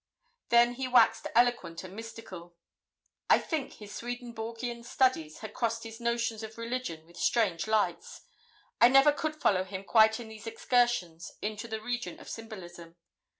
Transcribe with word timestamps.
Then 0.49 0.73
he 0.73 0.87
waxed 0.87 1.27
eloquent 1.35 1.83
and 1.83 1.95
mystical. 1.95 2.55
I 3.29 3.37
think 3.37 3.73
his 3.73 3.93
Swedenborgian 3.93 4.81
studies 4.83 5.41
had 5.41 5.53
crossed 5.53 5.83
his 5.83 5.99
notions 6.01 6.41
of 6.41 6.57
religion 6.57 7.05
with 7.05 7.17
strange 7.17 7.67
lights. 7.67 8.21
I 8.81 8.87
never 8.89 9.11
could 9.11 9.35
follow 9.35 9.63
him 9.63 9.83
quite 9.83 10.19
in 10.19 10.27
these 10.29 10.47
excursions 10.47 11.33
into 11.43 11.67
the 11.67 11.79
region 11.81 12.19
of 12.19 12.29
symbolism. 12.29 12.95